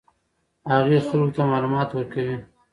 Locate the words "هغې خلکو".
0.73-1.33